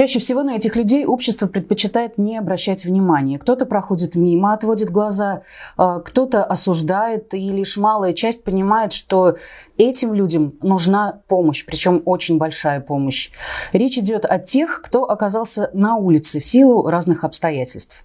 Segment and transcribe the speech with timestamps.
[0.00, 3.38] Чаще всего на этих людей общество предпочитает не обращать внимания.
[3.38, 5.42] Кто-то проходит мимо, отводит глаза,
[5.76, 9.36] э, кто-то осуждает, и лишь малая часть понимает, что
[9.76, 13.30] этим людям нужна помощь, причем очень большая помощь.
[13.74, 18.02] Речь идет о тех, кто оказался на улице в силу разных обстоятельств.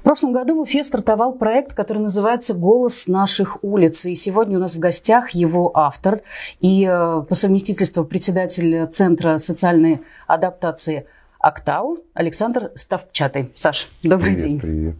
[0.00, 4.06] В прошлом году в Уфе стартовал проект, который называется «Голос наших улиц».
[4.06, 6.22] И сегодня у нас в гостях его автор
[6.58, 11.06] и э, по совместительству председатель Центра социальной адаптации
[11.38, 13.52] Актау Александр Ставчатый.
[13.54, 14.60] Саш, добрый привет, день.
[14.60, 14.94] Привет.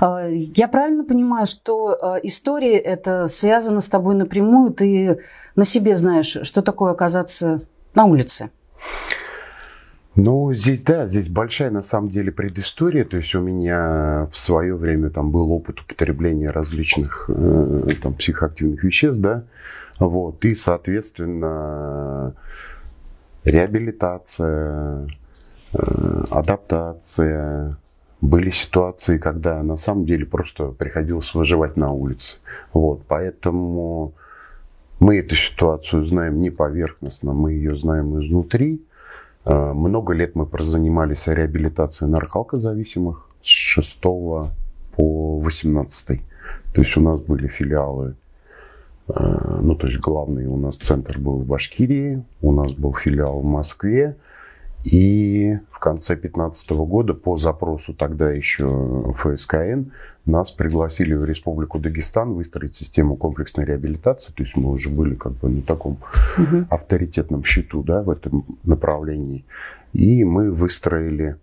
[0.00, 5.20] Э, я правильно понимаю, что э, история это связана с тобой напрямую, ты
[5.54, 7.60] на себе знаешь, что такое оказаться
[7.94, 8.48] на улице?
[10.16, 13.04] Ну, здесь, да, здесь большая на самом деле предыстория.
[13.04, 18.82] То есть у меня в свое время там был опыт употребления различных э, там, психоактивных
[18.82, 19.44] веществ, да.
[20.00, 22.34] Вот, и, соответственно,
[23.44, 25.08] реабилитация,
[25.72, 27.76] э, адаптация.
[28.20, 32.36] Были ситуации, когда на самом деле просто приходилось выживать на улице.
[32.74, 34.12] Вот, поэтому
[34.98, 38.82] мы эту ситуацию знаем не поверхностно, мы ее знаем изнутри.
[39.44, 44.50] Э, много лет мы прозанимались реабилитацией нарколкозависимых с 6 по
[44.96, 46.20] 18.
[46.74, 48.16] То есть у нас были филиалы,
[49.08, 53.40] э, ну то есть главный у нас центр был в Башкирии, у нас был филиал
[53.40, 54.16] в Москве,
[54.84, 59.90] и в конце 2015 года по запросу тогда еще ФСКН
[60.24, 64.32] нас пригласили в Республику Дагестан выстроить систему комплексной реабилитации.
[64.32, 65.98] То есть мы уже были как бы на таком
[66.38, 66.66] угу.
[66.70, 69.44] авторитетном счету да, в этом направлении.
[69.92, 71.36] И мы выстроили,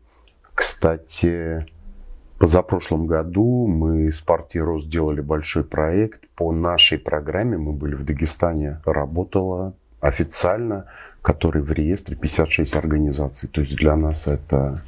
[0.56, 1.66] кстати,
[2.38, 6.28] позапрошлом году мы с партией РОС сделали большой проект.
[6.36, 10.86] По нашей программе мы были в Дагестане, работала официально
[11.28, 13.50] который в реестре 56 организаций.
[13.50, 14.82] То есть для нас это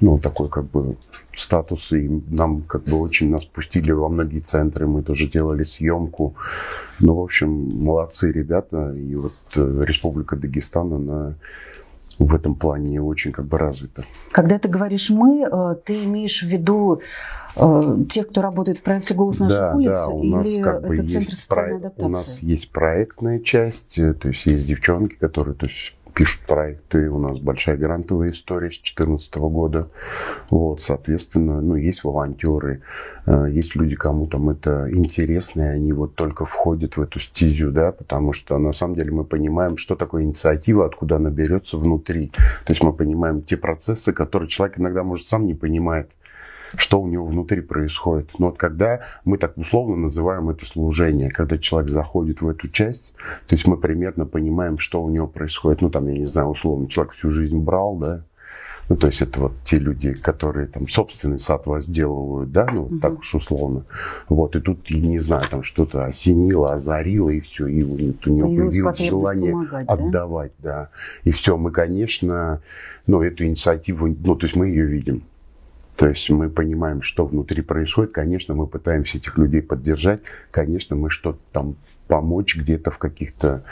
[0.00, 0.96] ну, такой как бы
[1.34, 6.34] статус, и нам как бы очень нас пустили во многие центры, мы тоже делали съемку.
[7.00, 7.48] Ну, в общем,
[7.84, 11.34] молодцы ребята, и вот э, Республика Дагестан, она
[12.18, 14.04] в этом плане очень как бы развита.
[14.32, 17.00] Когда ты говоришь «мы», э, ты имеешь в виду
[17.56, 20.86] э, тех, кто работает в проекте «Голос наших да, улиц» да, у нас или как
[20.86, 21.88] бы это Центр есть социальной про...
[21.88, 22.04] адаптации?
[22.04, 27.08] У нас есть проектная часть, то есть есть девчонки, которые то есть, пишут проекты.
[27.08, 29.88] У нас большая грантовая история с 2014 года.
[30.50, 32.82] Вот, соответственно, ну, есть волонтеры,
[33.24, 37.70] э, есть люди, кому там это интересно, и они вот только входят в эту стезю,
[37.70, 42.32] да, потому что на самом деле мы понимаем, что такое инициатива, откуда она берется внутри.
[42.64, 46.10] То есть мы понимаем те процессы, которые человек иногда, может, сам не понимает
[46.76, 48.30] что у него внутри происходит.
[48.38, 53.12] Но вот когда мы так условно называем это служение, когда человек заходит в эту часть,
[53.46, 55.80] то есть мы примерно понимаем, что у него происходит.
[55.80, 58.24] Ну, там, я не знаю, условно, человек всю жизнь брал, да,
[58.88, 62.98] ну, то есть это вот те люди, которые там собственный сад возделывают, да, ну, угу.
[63.00, 63.84] так уж условно.
[64.28, 68.74] Вот, и тут, не знаю, там что-то осенило, озарило, и все, и у него появилось,
[68.74, 69.54] появилось желание
[69.86, 70.70] отдавать, да?
[70.70, 70.88] да.
[71.24, 72.62] И все, мы, конечно,
[73.06, 75.22] ну, эту инициативу, ну, то есть мы ее видим.
[75.98, 78.12] То есть мы понимаем, что внутри происходит.
[78.12, 80.20] Конечно, мы пытаемся этих людей поддержать.
[80.52, 81.74] Конечно, мы что-то там
[82.06, 83.64] помочь где-то в каких-то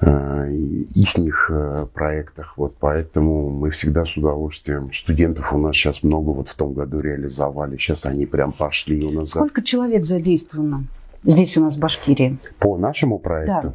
[0.00, 2.56] э, их э, проектах.
[2.56, 4.90] Вот поэтому мы всегда с удовольствием.
[4.94, 7.76] Студентов у нас сейчас много вот в том году реализовали.
[7.76, 9.28] Сейчас они прям пошли у нас.
[9.32, 10.84] Сколько человек задействовано
[11.24, 12.38] здесь у нас в Башкирии?
[12.58, 13.60] По нашему проекту?
[13.62, 13.74] Да.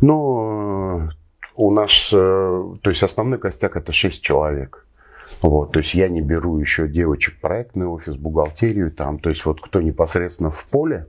[0.00, 1.08] Ну, э,
[1.56, 4.86] у нас, то есть основной костяк это 6 человек.
[5.42, 9.60] Вот, то есть я не беру еще девочек проектный офис, бухгалтерию там, то есть вот
[9.60, 11.06] кто непосредственно в поле,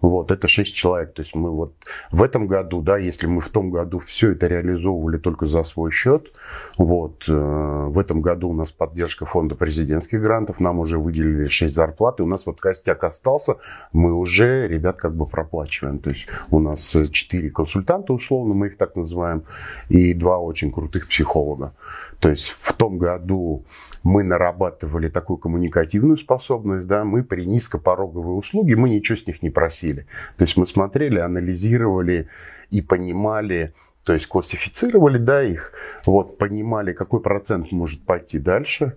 [0.00, 1.14] вот, это 6 человек.
[1.14, 1.74] То есть мы вот
[2.10, 5.90] в этом году, да, если мы в том году все это реализовывали только за свой
[5.90, 6.32] счет,
[6.76, 11.74] вот, э, в этом году у нас поддержка фонда президентских грантов, нам уже выделили 6
[11.74, 13.56] зарплат, и у нас вот костяк остался,
[13.92, 15.98] мы уже ребят как бы проплачиваем.
[15.98, 19.42] То есть у нас 4 консультанта, условно, мы их так называем,
[19.88, 21.74] и два очень крутых психолога.
[22.20, 23.64] То есть в том году
[24.02, 29.50] мы нарабатывали такую коммуникативную способность, да, мы при низкопороговой услуге, мы ничего с них не
[29.50, 29.87] просили.
[29.94, 32.28] То есть мы смотрели, анализировали
[32.70, 33.74] и понимали,
[34.04, 35.72] то есть классифицировали да, их,
[36.06, 38.96] вот, понимали, какой процент может пойти дальше.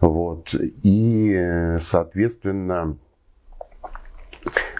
[0.00, 2.96] Вот, и, соответственно,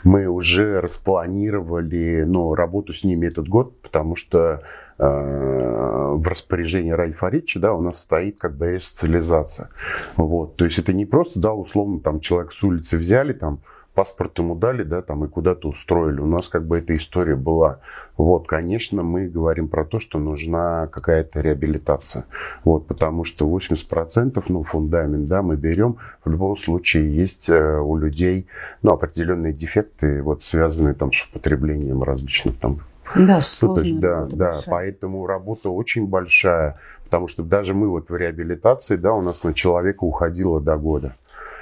[0.05, 4.63] мы уже распланировали ну, работу с ними этот год, потому что
[4.99, 9.71] э, в распоряжении Раль Фаридовича, да, у нас стоит как бы ресоциализация.
[10.17, 10.57] Вот.
[10.57, 13.61] То есть это не просто, да, условно, там человек с улицы взяли, там,
[13.95, 16.21] паспорт ему дали, да, там и куда-то устроили.
[16.21, 17.81] У нас как бы эта история была.
[18.17, 22.25] Вот, конечно, мы говорим про то, что нужна какая-то реабилитация.
[22.65, 27.97] Вот, потому что 80%, ну, фундамент, да, мы берем, в любом случае есть э, у
[27.97, 28.47] людей,
[28.83, 32.81] ну, определенные дефекты, вот, связанные там с употреблением различных там
[33.15, 34.65] да, сложная да, да, большая.
[34.67, 39.55] поэтому работа очень большая, потому что даже мы вот в реабилитации, да, у нас на
[39.55, 41.15] человека уходило до года.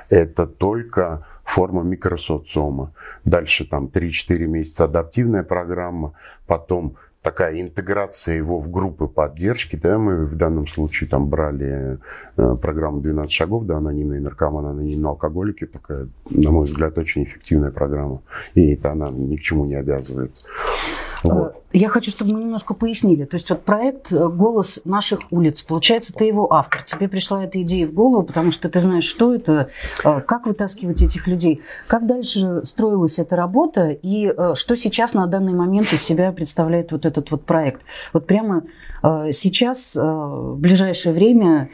[0.09, 2.93] Это только форма микросоциума.
[3.25, 6.15] Дальше там 3-4 месяца адаптивная программа,
[6.47, 11.99] потом такая интеграция его в группы поддержки, да, мы в данном случае там брали
[12.37, 17.71] э, программу 12 шагов, да, анонимные наркоманы, анонимные алкоголики, такая, на мой взгляд, очень эффективная
[17.71, 18.23] программа,
[18.55, 20.33] и это она ни к чему не обязывает.
[21.23, 21.53] Вот.
[21.73, 23.25] Э, я хочу, чтобы мы немножко пояснили.
[23.25, 26.83] То есть вот проект э, «Голос наших улиц», получается, ты его автор.
[26.83, 29.69] Тебе пришла эта идея в голову, потому что ты знаешь, что это,
[30.05, 31.63] э, как вытаскивать этих людей.
[31.87, 37.07] Как дальше строилась эта работа и что сейчас на данный момент из себя представляет вот
[37.07, 37.83] этот вот проект?
[38.13, 38.65] Вот прямо
[39.33, 41.71] сейчас, в ближайшее время,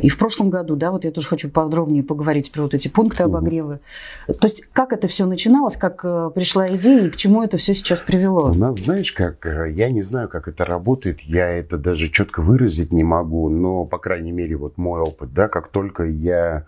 [0.00, 3.24] и в прошлом году, да, вот я тоже хочу подробнее поговорить про вот эти пункты
[3.24, 3.80] обогрева.
[4.26, 7.74] То есть как это все начиналось, как э, пришла идея и к чему это все
[7.74, 8.50] сейчас привело?
[8.50, 12.42] У нас, знаешь, как, э, я не знаю, как это работает, я это даже четко
[12.42, 16.66] выразить не могу, но, по крайней мере, вот мой опыт, да, как только я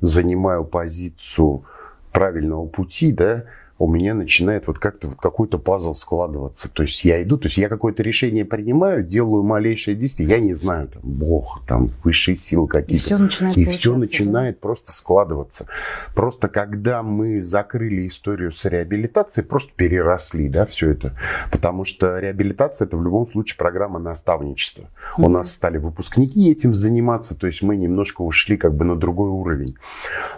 [0.00, 1.64] занимаю позицию
[2.12, 3.44] правильного пути, да,
[3.78, 6.68] у меня начинает вот как-то вот какой-то пазл складываться.
[6.68, 10.54] То есть я иду, то есть я какое-то решение принимаю, делаю малейшее действие, я не
[10.54, 12.94] знаю, там, Бог, там, высшие силы какие-то.
[12.94, 14.60] И все начинает, и все начинает да?
[14.60, 15.66] просто складываться.
[16.14, 21.16] Просто когда мы закрыли историю с реабилитацией, просто переросли, да, все это.
[21.52, 24.82] Потому что реабилитация это в любом случае программа наставничества.
[24.82, 25.24] Mm-hmm.
[25.24, 29.30] У нас стали выпускники этим заниматься, то есть мы немножко ушли как бы на другой
[29.30, 29.76] уровень.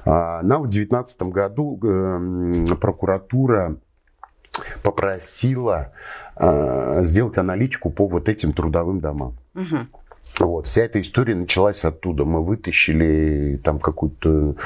[0.04, 1.78] А, нам в 2019 году
[2.80, 3.76] прокуратура прокуратура
[4.82, 5.92] попросила
[6.36, 9.36] э, сделать аналитику по вот этим трудовым домам.
[9.54, 9.86] Угу.
[10.38, 12.24] Вот, вся эта история началась оттуда.
[12.24, 14.56] Мы вытащили там какую-то,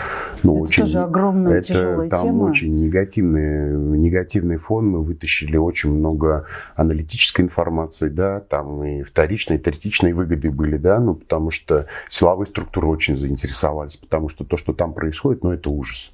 [0.43, 0.82] ну, это очень...
[0.84, 2.43] тоже огромная это, тяжелая там тема.
[2.44, 4.87] очень негативный, негативный фон.
[4.88, 6.46] Мы вытащили очень много
[6.76, 12.49] аналитической информации, да, там и вторичные, и третичные выгоды были, да, ну, потому что силовые
[12.49, 16.12] структуры очень заинтересовались, потому что то, что там происходит, ну, это ужас.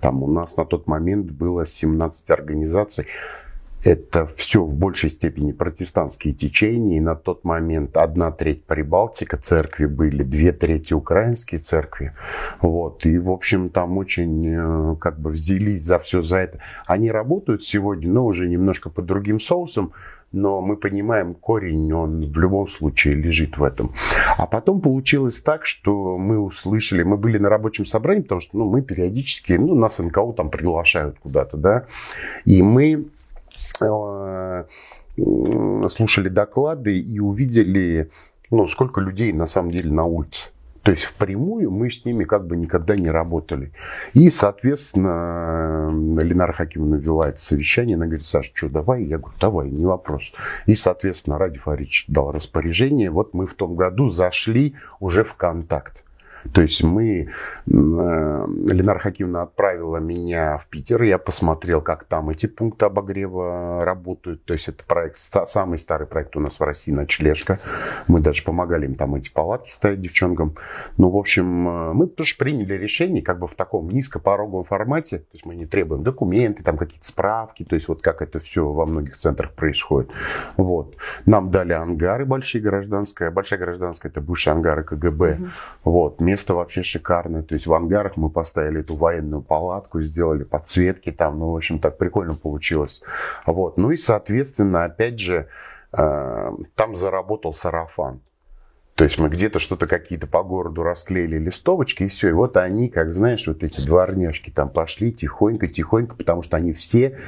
[0.00, 3.06] Там у нас на тот момент было 17 организаций,
[3.84, 6.98] это все в большей степени протестантские течения.
[6.98, 12.12] И на тот момент одна треть Прибалтика церкви были, две трети украинские церкви.
[12.60, 13.04] Вот.
[13.06, 16.60] И, в общем, там очень э, как бы взялись за все за это.
[16.86, 19.92] Они работают сегодня, но уже немножко под другим соусом.
[20.30, 23.92] Но мы понимаем, корень, он в любом случае лежит в этом.
[24.38, 28.64] А потом получилось так, что мы услышали, мы были на рабочем собрании, потому что ну,
[28.64, 31.84] мы периодически, ну, нас НКО там приглашают куда-то, да,
[32.46, 33.04] и мы
[35.88, 38.10] слушали доклады и увидели,
[38.50, 40.50] ну, сколько людей на самом деле на улице.
[40.82, 43.72] То есть впрямую мы с ними как бы никогда не работали.
[44.14, 45.90] И, соответственно,
[46.20, 47.94] Ленара Хакимовна вела это совещание.
[47.94, 49.04] Она говорит, Саша, что, давай?
[49.04, 50.32] Я говорю, давай, не вопрос.
[50.66, 53.10] И, соответственно, Ради Фарич дал распоряжение.
[53.10, 56.02] Вот мы в том году зашли уже в контакт.
[56.52, 57.28] То есть мы, э,
[57.66, 64.44] Ленар Хакимовна отправила меня в Питер, я посмотрел, как там эти пункты обогрева работают.
[64.44, 67.60] То есть это проект, самый старый проект у нас в России, ночлежка.
[68.08, 70.56] Мы даже помогали им там эти палатки ставить девчонкам.
[70.96, 75.18] Ну, в общем, э, мы тоже приняли решение как бы в таком низкопороговом формате.
[75.18, 78.66] То есть мы не требуем документы, там какие-то справки, то есть вот как это все
[78.66, 80.10] во многих центрах происходит.
[80.56, 80.96] Вот.
[81.26, 83.30] Нам дали ангары большие гражданская.
[83.30, 85.34] Большая гражданская это бывшие ангары КГБ.
[85.34, 85.46] Угу.
[85.84, 87.42] Вот Место вообще шикарное.
[87.42, 91.38] То есть в ангарах мы поставили эту военную палатку, сделали подсветки там.
[91.38, 93.02] Ну, в общем, так прикольно получилось.
[93.44, 93.76] Вот.
[93.76, 95.48] Ну и, соответственно, опять же,
[95.92, 98.22] э, там заработал сарафан.
[98.94, 102.30] То есть мы где-то что-то какие-то по городу расклеили листовочки, и все.
[102.30, 107.18] И вот они, как знаешь, вот эти дворняжки там пошли тихонько-тихонько, потому что они все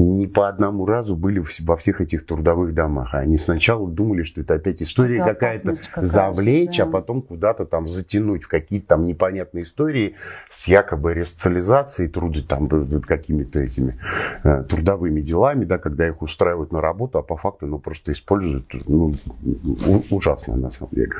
[0.00, 3.14] не по одному разу были во всех этих трудовых домах.
[3.14, 6.84] Они сначала думали, что это опять история какая-то какая завлечь, да.
[6.84, 10.16] а потом куда-то там затянуть в какие-то там непонятные истории
[10.50, 12.68] с якобы ресоциализацией труда, там
[13.00, 13.98] какими-то этими
[14.44, 18.66] э, трудовыми делами, да, когда их устраивают на работу, а по факту ну, просто используют,
[18.86, 19.14] ну,
[20.10, 21.12] ужасно на самом деле.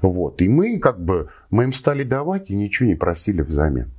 [0.00, 0.40] Вот.
[0.40, 3.90] И мы как бы, мы им стали давать и ничего не просили взамен.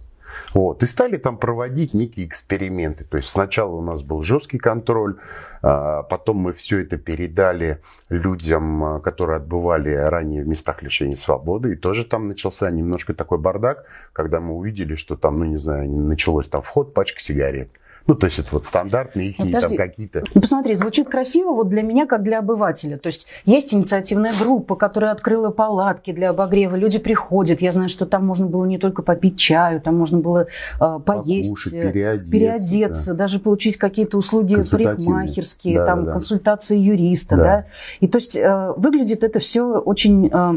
[0.55, 0.83] Вот.
[0.83, 3.03] И стали там проводить некие эксперименты.
[3.03, 5.17] То есть сначала у нас был жесткий контроль,
[5.61, 11.73] а потом мы все это передали людям, которые отбывали ранее в местах лишения свободы.
[11.73, 15.89] И тоже там начался немножко такой бардак, когда мы увидели, что там, ну не знаю,
[15.91, 17.69] началось там вход, пачка сигарет.
[18.07, 20.21] Ну, то есть это вот стандартные их ну, там какие-то.
[20.33, 22.97] Ну, посмотри, звучит красиво вот для меня, как для обывателя.
[22.97, 26.75] То есть есть инициативная группа, которая открыла палатки для обогрева.
[26.75, 27.61] Люди приходят.
[27.61, 30.47] Я знаю, что там можно было не только попить чаю, там можно было
[30.79, 33.17] э, поесть, Покушать, переодеться, переодеться да.
[33.17, 37.43] даже получить какие-то услуги парикмахерские, да, там да, консультации юриста, да.
[37.43, 37.65] да.
[38.01, 40.53] И то есть э, выглядит это все очень э,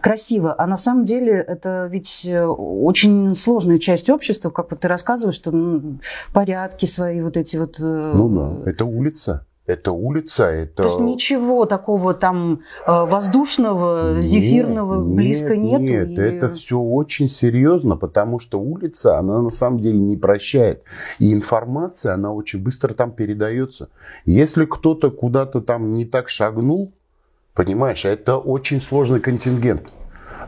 [0.00, 0.54] красиво.
[0.56, 5.36] А на самом деле это ведь э, очень сложная часть общества, как вот ты рассказываешь,
[5.36, 5.98] что ну,
[6.32, 7.76] порядки свои вот эти вот...
[7.78, 9.44] Э, ну да, это улица.
[9.68, 10.76] Это улица, это...
[10.76, 15.82] То есть ничего такого там э, воздушного, нет, зефирного нет, близко нету?
[15.82, 16.14] Нет, и...
[16.14, 20.84] это все очень серьезно, потому что улица, она на самом деле не прощает.
[21.18, 23.90] И информация, она очень быстро там передается.
[24.24, 26.94] Если кто-то куда-то там не так шагнул,
[27.58, 29.88] Понимаешь, это очень сложный контингент.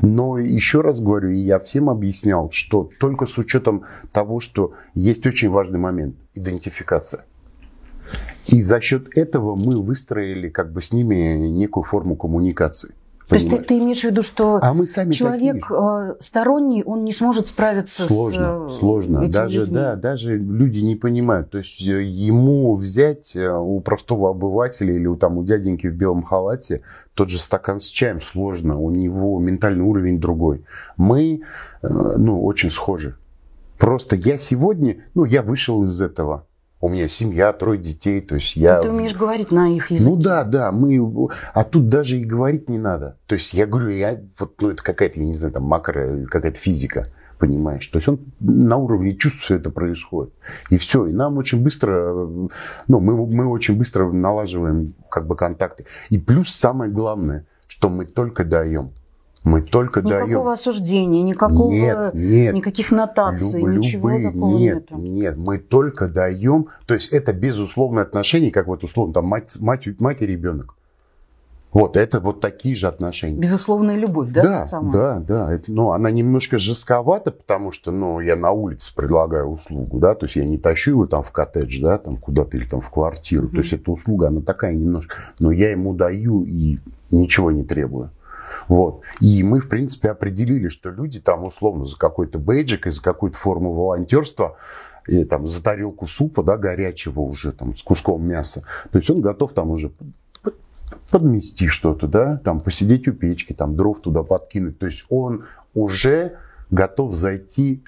[0.00, 5.26] Но еще раз говорю, и я всем объяснял, что только с учетом того, что есть
[5.26, 7.24] очень важный момент– идентификация.
[8.46, 12.94] И за счет этого мы выстроили как бы с ними некую форму коммуникации.
[13.30, 16.12] То есть ты, ты имеешь в виду, что а мы сами человек такие.
[16.12, 19.74] Э, сторонний, он не сможет справиться сложно, с э, Сложно, даже, людьми.
[19.74, 21.50] да, даже люди не понимают.
[21.50, 26.24] То есть э, ему взять у простого обывателя или у, там, у дяденьки в белом
[26.24, 26.82] халате
[27.14, 30.64] тот же стакан с чаем сложно, у него ментальный уровень другой.
[30.96, 31.42] Мы,
[31.82, 33.16] ну, очень схожи.
[33.78, 36.46] Просто я сегодня, ну, я вышел из этого
[36.80, 38.80] у меня семья, трое детей, то есть я...
[38.80, 40.10] ты умеешь говорить на их языке.
[40.10, 41.28] Ну да, да, мы...
[41.52, 43.18] А тут даже и говорить не надо.
[43.26, 44.20] То есть я говорю, я...
[44.38, 47.04] Вот, ну это какая-то, я не знаю, там макро, какая-то физика,
[47.38, 47.86] понимаешь?
[47.86, 50.32] То есть он на уровне чувств все это происходит.
[50.70, 52.14] И все, и нам очень быстро...
[52.88, 55.84] Ну, мы, мы очень быстро налаживаем как бы контакты.
[56.08, 58.92] И плюс самое главное, что мы только даем.
[59.42, 60.28] Мы только Никакого даем.
[60.28, 64.90] Никакого осуждения, никакого, нет, нет, никаких нотаций, Люб, ничего любые, такого нет.
[64.90, 64.96] Нету.
[64.98, 66.68] Нет, мы только даем.
[66.86, 70.74] То есть это безусловное отношение, как вот условно там мать, мать, мать и ребенок.
[71.72, 73.38] Вот это вот такие же отношения.
[73.38, 74.42] Безусловная любовь, да?
[74.42, 74.92] Да, сама?
[74.92, 75.54] да, да.
[75.54, 80.26] Это, ну, она немножко жестковата, потому что, ну, я на улице предлагаю услугу, да, то
[80.26, 83.46] есть я не тащу его там в коттедж, да, там куда-то или там в квартиру.
[83.46, 83.50] Mm-hmm.
[83.52, 86.78] То есть эта услуга, она такая немножко, но я ему даю и
[87.12, 88.10] ничего не требую.
[88.68, 89.02] Вот.
[89.20, 93.36] И мы, в принципе, определили, что люди там условно за какой-то бейджик и за какую-то
[93.36, 94.56] форму волонтерства
[95.06, 98.62] и там за тарелку супа, да, горячего уже там с куском мяса.
[98.92, 99.92] То есть он готов там уже
[101.10, 104.78] подмести что-то, да, там посидеть у печки, там дров туда подкинуть.
[104.78, 106.36] То есть он уже
[106.70, 107.82] готов зайти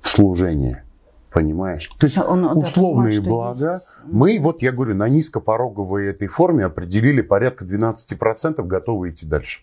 [0.00, 0.84] в служение.
[1.30, 1.86] Понимаешь?
[1.98, 3.74] То есть он, он условные блага.
[3.74, 3.88] Есть...
[4.04, 9.60] Мы, вот я говорю, на низкопороговой этой форме определили порядка 12% готовы идти дальше.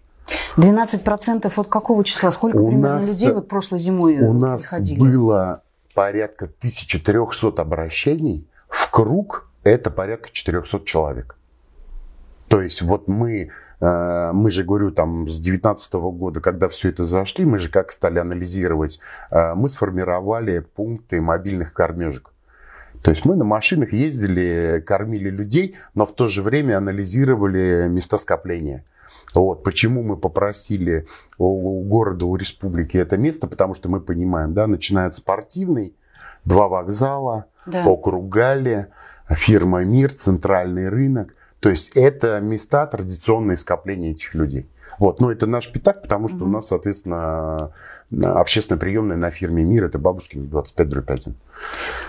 [0.57, 2.31] 12% от какого числа?
[2.31, 5.61] Сколько у примерно нас, людей вот прошлой зимой У нас было
[5.93, 8.47] порядка 1300 обращений.
[8.69, 11.37] В круг это порядка 400 человек.
[12.47, 17.05] То есть вот мы, э, мы же, говорю, там с 2019 года, когда все это
[17.05, 18.99] зашли, мы же как стали анализировать,
[19.31, 22.31] э, мы сформировали пункты мобильных кормежек.
[23.01, 28.17] То есть мы на машинах ездили, кормили людей, но в то же время анализировали места
[28.17, 28.83] скопления.
[29.35, 29.63] Вот.
[29.63, 33.47] Почему мы попросили у, у города, у республики это место?
[33.47, 35.95] Потому что мы понимаем, да, начинает спортивный,
[36.45, 37.85] два вокзала, да.
[37.85, 38.87] округ Галли,
[39.29, 41.35] фирма Мир, центральный рынок.
[41.59, 44.69] То есть это места традиционные скопления этих людей.
[44.99, 45.19] Вот.
[45.19, 46.45] Но это наш пятак, потому что угу.
[46.45, 47.71] у нас, соответственно,
[48.21, 51.35] общественная приемная на фирме «Мир»– это Бабушкин 25 дробь 1.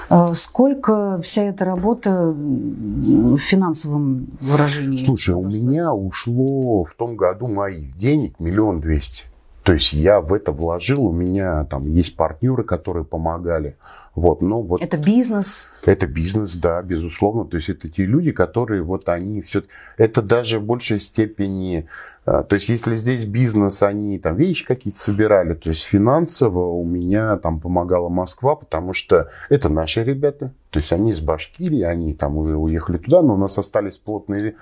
[0.09, 5.05] А сколько вся эта работа в финансовом выражении?
[5.05, 9.25] Слушай, у меня ушло в том году моих денег миллион двести.
[9.67, 13.77] То есть я в это вложил, у меня там есть партнеры, которые помогали.
[14.15, 15.71] Вот, но вот это бизнес?
[15.85, 17.45] Это бизнес, да, безусловно.
[17.47, 19.65] То есть это те люди, которые вот они все...
[19.97, 21.89] Это даже в большей степени
[22.27, 27.37] то есть, если здесь бизнес, они там вещи какие-то собирали, то есть финансово у меня
[27.37, 32.37] там помогала Москва, потому что это наши ребята, то есть они из Башкирии, они там
[32.37, 34.57] уже уехали туда, но у нас остались плотные,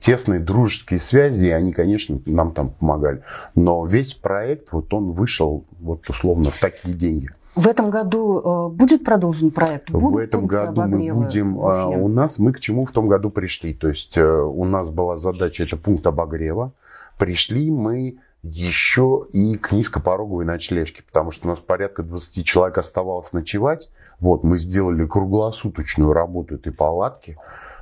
[0.00, 3.22] тесные дружеские связи, и они, конечно, нам там помогали.
[3.56, 7.30] Но весь проект, вот он вышел, вот условно, в такие деньги.
[7.58, 9.90] В этом году э, будет продолжен проект?
[9.90, 11.58] Будут в этом году мы будем...
[11.58, 13.74] А, у нас мы к чему в том году пришли?
[13.74, 16.72] То есть э, у нас была задача, это пункт обогрева.
[17.18, 23.32] Пришли мы еще и к низкопороговой ночлежке, потому что у нас порядка 20 человек оставалось
[23.32, 23.90] ночевать.
[24.20, 27.36] Вот, мы сделали круглосуточную работу этой палатки.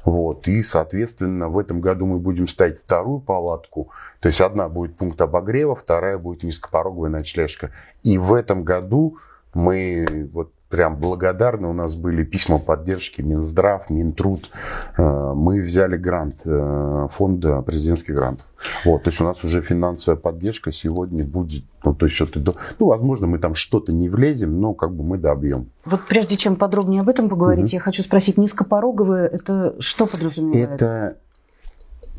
[0.05, 3.91] Вот, и, соответственно, в этом году мы будем ставить вторую палатку.
[4.21, 7.73] То есть одна будет пункт обогрева, вторая будет низкопороговая ночлежка.
[8.03, 9.19] И в этом году
[9.53, 11.69] мы вот прям благодарны.
[11.69, 14.51] У нас были письма поддержки Минздрав, Минтруд.
[14.97, 18.47] Э, мы взяли грант э, фонда президентских грантов.
[18.85, 22.41] Вот, то есть у нас уже финансовая поддержка сегодня будет, ну, то есть это,
[22.79, 25.71] ну, возможно, мы там что-то не влезем, но как бы мы добьем.
[25.85, 27.75] Вот прежде чем подробнее об этом поговорить, угу.
[27.75, 30.71] я хочу спросить, низкопороговые, это что подразумевает?
[30.71, 31.19] Это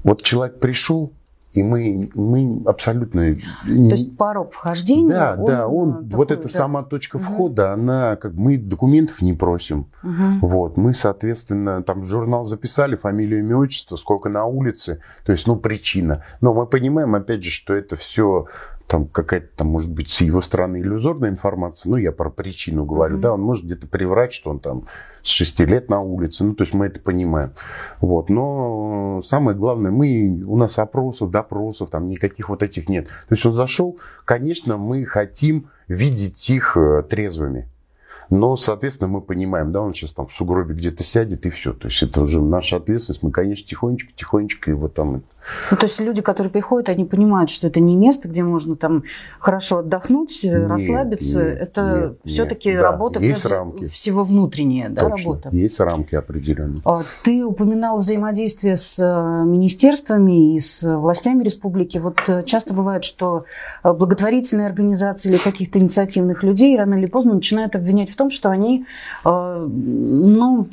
[0.04, 1.12] вот человек пришел,
[1.57, 3.35] и мы, мы абсолютно...
[3.65, 5.09] То есть порог вхождения?
[5.09, 6.49] Да, он, да, он, такой, вот эта да.
[6.49, 7.73] сама точка входа, угу.
[7.73, 9.87] она, как мы документов не просим.
[10.03, 10.47] Угу.
[10.47, 15.55] Вот, мы, соответственно, там журнал записали фамилию, имя, отчество, сколько на улице, то есть, ну,
[15.55, 16.23] причина.
[16.41, 18.45] Но мы понимаем, опять же, что это все
[18.88, 23.17] там какая-то там может быть с его стороны иллюзорная информация, ну я про причину говорю,
[23.17, 23.22] mm-hmm.
[23.22, 24.88] да, он может где-то приврать, что он там
[25.22, 27.51] с 6 лет на улице, ну то есть мы это понимаем,
[28.00, 33.36] вот, но самое главное, мы, у нас опросов, допросов, там никаких вот этих нет, то
[33.36, 37.67] есть он зашел, конечно, мы хотим видеть их э, трезвыми,
[38.29, 41.74] но, соответственно, мы понимаем, да, он сейчас там в сугробе где-то сядет и все.
[41.74, 43.24] То есть это уже наша ответственность.
[43.24, 45.24] Мы, конечно, тихонечко, тихонечко его там...
[45.72, 49.04] Ну, то есть люди, которые приходят, они понимают, что это не место, где можно там
[49.39, 51.44] хорошо отдохнуть, нет, расслабиться.
[51.44, 53.88] Нет, это все-таки да, работа есть рамки.
[53.88, 55.50] всего внутренняя, да, Точно, работа.
[55.51, 56.82] Есть рамки определенные.
[56.86, 61.98] А ты упоминал взаимодействие с э, министерствами и с властями республики.
[61.98, 63.46] Вот э, часто бывает, что
[63.84, 68.50] э, благотворительные организации или каких-то инициативных людей рано или поздно начинают обвинять в том, что
[68.50, 68.86] они,
[69.25, 70.68] э, ну,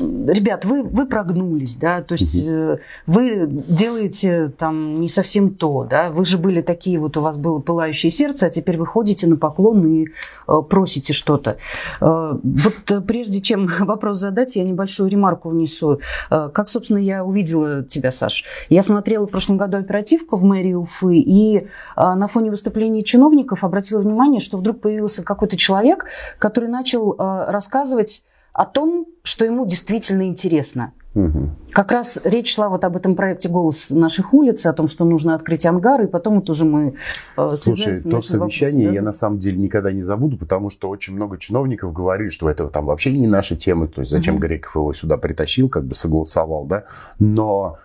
[0.00, 2.78] ребят, вы, вы прогнулись, да, то есть угу.
[3.06, 7.58] вы делаете там не совсем то, да, вы же были такие, вот у вас было
[7.58, 11.56] пылающее сердце, а теперь вы ходите на поклон и э, просите что-то.
[12.00, 16.00] Э, вот прежде чем вопрос задать, я небольшую ремарку внесу.
[16.28, 18.44] Как, собственно, я увидела тебя, Саш?
[18.68, 24.00] Я смотрела в прошлом году оперативку в мэрии Уфы, и на фоне выступлений чиновников обратила
[24.00, 26.06] внимание, что вдруг появился какой-то человек,
[26.38, 28.22] который начал рассказывать
[28.52, 30.92] о том, что ему действительно интересно.
[31.14, 31.50] Угу.
[31.72, 35.34] Как раз речь шла вот об этом проекте «Голос наших улиц», о том, что нужно
[35.34, 36.94] открыть ангары, и потом вот уже мы
[37.36, 38.94] э, Слушай, то совещание вопрос, да?
[38.94, 42.68] я на самом деле никогда не забуду, потому что очень много чиновников говорили, что это
[42.68, 44.42] там вообще не наша тема, то есть зачем угу.
[44.42, 46.84] Греков его сюда притащил, как бы согласовал, да.
[47.18, 47.78] Но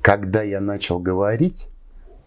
[0.00, 1.70] когда я начал говорить,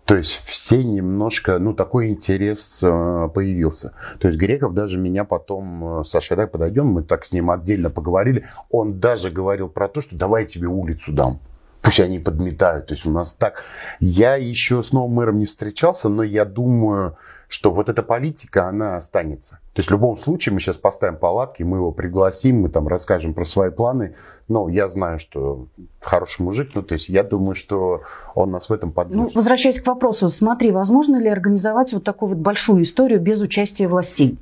[0.10, 3.94] то есть все немножко, ну, такой интерес э, появился.
[4.18, 7.92] То есть Греков даже меня потом, э, Саша, давай подойдем, мы так с ним отдельно
[7.92, 8.44] поговорили.
[8.72, 11.40] Он даже говорил про то, что давай я тебе улицу дам.
[11.82, 12.88] Пусть они подметают.
[12.88, 13.64] То есть у нас так.
[14.00, 18.98] Я еще с новым мэром не встречался, но я думаю, что вот эта политика, она
[18.98, 19.60] останется.
[19.74, 23.34] То есть в любом случае мы сейчас поставим палатки, мы его пригласим, мы там расскажем
[23.34, 24.16] про свои планы.
[24.50, 25.68] Но я знаю, что
[26.02, 28.02] хороший мужик, ну то есть я думаю, что
[28.36, 29.28] он нас в этом поддержит.
[29.28, 33.88] Ну, возвращаясь к вопросу, смотри, возможно ли организовать вот такую вот большую историю без участия
[33.88, 34.38] властей?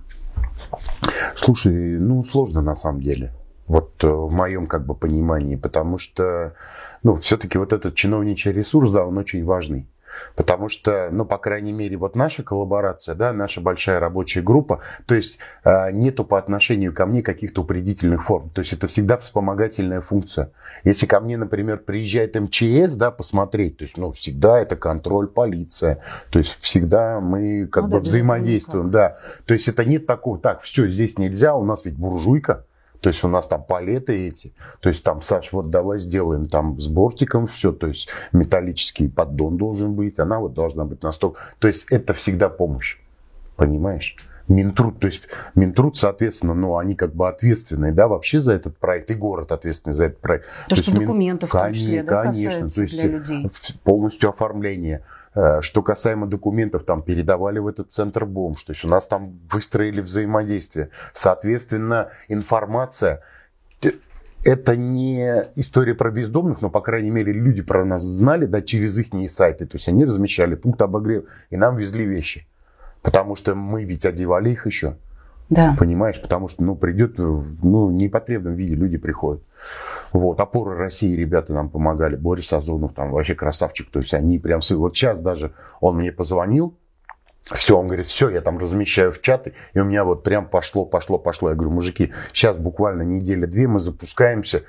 [1.36, 3.32] Слушай, ну сложно на самом деле.
[3.68, 6.54] Вот э, в моем как бы понимании, потому что,
[7.04, 9.88] ну, все-таки вот этот чиновничий ресурс, да, он очень важный.
[10.36, 15.16] Потому что, ну, по крайней мере, вот наша коллаборация, да, наша большая рабочая группа, то
[15.16, 18.50] есть э, нету по отношению ко мне каких-то упредительных форм.
[18.52, 20.52] То есть это всегда вспомогательная функция.
[20.84, 26.00] Если ко мне, например, приезжает МЧС, да, посмотреть, то есть, ну, всегда это контроль, полиция.
[26.30, 29.18] То есть всегда мы как ну, бы да, взаимодействуем, да.
[29.46, 32.66] То есть это нет такого, так, все, здесь нельзя, у нас ведь буржуйка.
[33.02, 34.54] То есть у нас там палеты эти.
[34.80, 37.72] То есть там, Саш, вот давай сделаем там с бортиком все.
[37.72, 40.20] То есть металлический поддон должен быть.
[40.20, 41.40] Она вот должна быть настолько.
[41.60, 42.98] То есть это всегда помощь.
[43.56, 44.16] Понимаешь?
[44.48, 45.24] Минтруд, то есть
[45.56, 49.94] Минтруд, соответственно, ну, они как бы ответственные, да, вообще за этот проект, и город ответственный
[49.94, 50.46] за этот проект.
[50.46, 51.62] То, то что есть, документов Мин...
[51.62, 53.52] в том числе, да, конечно, то есть для людей.
[53.84, 55.04] полностью оформление.
[55.38, 59.40] Э, что касаемо документов, там передавали в этот центр бомж, то есть у нас там
[59.52, 60.90] выстроили взаимодействие.
[61.14, 63.22] Соответственно, информация
[64.44, 68.98] это не история про бездомных, но, по крайней мере, люди про нас знали, да, через
[68.98, 69.68] их сайты.
[69.68, 72.48] То есть они размещали пункт обогрева, и нам везли вещи.
[73.04, 74.98] Потому что мы ведь одевали их еще.
[75.50, 75.76] Да.
[75.78, 76.20] Понимаешь?
[76.22, 79.44] Потому что, ну, придет, ну, в непотребном виде люди приходят.
[80.14, 82.16] Вот, опоры России ребята нам помогали.
[82.16, 83.90] Борис Сазонов там вообще красавчик.
[83.92, 84.62] То есть они прям...
[84.70, 86.76] Вот сейчас даже он мне позвонил,
[87.54, 90.86] все, он говорит, все, я там размещаю в чаты, и у меня вот прям пошло,
[90.86, 91.50] пошло, пошло.
[91.50, 94.64] Я говорю, мужики, сейчас буквально неделя-две мы запускаемся,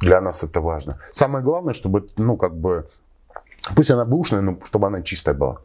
[0.00, 1.00] для нас это важно.
[1.10, 2.86] Самое главное, чтобы, ну, как бы,
[3.76, 5.58] Пусть она бэушная, но чтобы она чистая была.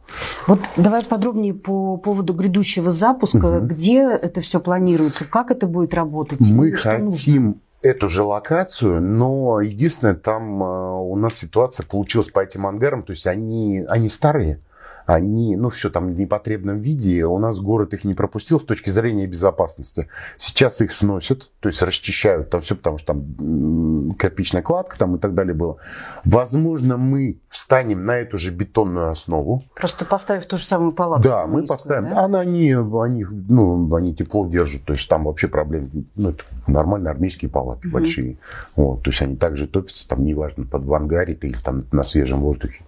[0.46, 3.58] Вот давай подробнее по поводу грядущего запуска.
[3.58, 3.66] Угу.
[3.66, 5.24] Где это все планируется?
[5.24, 6.38] Как это будет работать?
[6.48, 7.54] Мы хотим нужно?
[7.82, 10.66] Эту же локацию, но единственное, там э,
[11.00, 14.60] у нас ситуация получилась по этим ангарам, то есть они, они старые,
[15.08, 17.24] они, ну, все там в непотребном виде.
[17.24, 20.06] У нас город их не пропустил с точки зрения безопасности.
[20.36, 25.18] Сейчас их сносят, то есть расчищают там все, потому что там кирпичная кладка там и
[25.18, 25.78] так далее было.
[26.26, 29.64] Возможно, мы встанем на эту же бетонную основу.
[29.74, 31.26] Просто поставив ту же самую палатку.
[31.26, 32.10] Да, мы поставим.
[32.10, 32.24] Да?
[32.24, 37.12] Она не, они, ну, они тепло держат, то есть там вообще проблем, ну, это нормальные
[37.12, 37.94] армейские палатки угу.
[37.94, 38.36] большие.
[38.76, 42.02] Вот, то есть они также топятся, там неважно, под в ангаре ты или там на
[42.02, 42.82] свежем воздухе.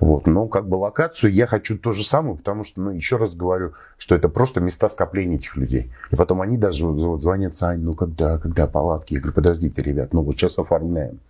[0.00, 3.16] Вот, но как бы локацию я хочу хочу то же самое, потому что, ну, еще
[3.16, 5.92] раз говорю, что это просто места скопления этих людей.
[6.10, 9.14] И потом они даже вот звонят, Сань, ну когда, когда палатки?
[9.14, 11.20] Я говорю, подождите, ребят, ну вот сейчас оформляем.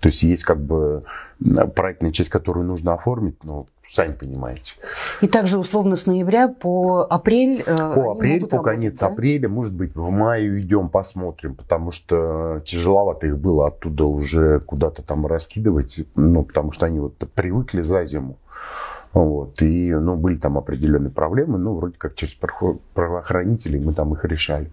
[0.00, 1.02] То есть есть как бы
[1.74, 4.74] проектная часть, которую нужно оформить, ну, сами понимаете.
[5.20, 7.62] И также условно с ноября по апрель?
[7.66, 9.08] Э, по апрель, по работать, конец да?
[9.08, 15.02] апреля, может быть, в мае идем, посмотрим, потому что тяжеловато их было оттуда уже куда-то
[15.02, 18.38] там раскидывать, ну, потому что они вот привыкли за зиму.
[19.12, 19.60] Вот.
[19.60, 22.34] И ну, были там определенные проблемы, но вроде как через
[22.94, 24.70] правоохранителей мы там их решали.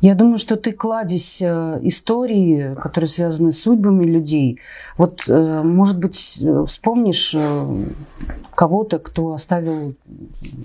[0.00, 4.58] Я думаю, что ты кладезь э, истории, которые связаны с судьбами людей.
[4.96, 7.84] Вот, э, может быть, вспомнишь э,
[8.54, 9.94] кого-то, кто оставил,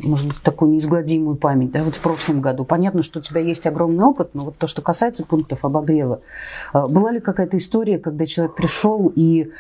[0.04, 2.64] может быть, такую неизгладимую память, да, вот в прошлом году.
[2.64, 6.22] Понятно, что у тебя есть огромный опыт, но вот то, что касается пунктов обогрева,
[6.74, 9.52] была ли какая-то история, когда человек пришел и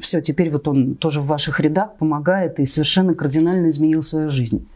[0.00, 4.66] все, теперь вот он тоже в ваших рядах помогает и совершенно кардинально изменил свою жизнь?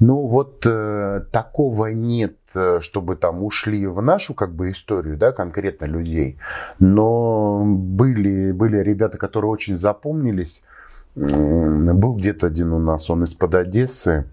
[0.00, 5.32] Ну вот э, такого нет, э, чтобы там ушли в нашу как бы историю, да,
[5.32, 6.38] конкретно людей.
[6.78, 10.62] Но были, были ребята, которые очень запомнились.
[11.16, 14.26] Был где-то один у нас, он из-под Одессы,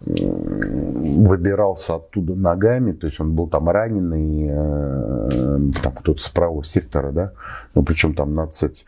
[0.00, 7.12] выбирался оттуда ногами, то есть он был там раненый, э, там кто-то с правого сектора,
[7.12, 7.32] да,
[7.74, 8.84] ну причем там на цепь.